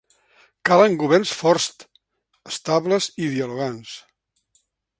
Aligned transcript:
Calen 0.69 0.95
governs 1.03 1.33
forts, 1.41 1.67
estables 2.53 3.11
i 3.27 3.29
dialogants 3.35 3.95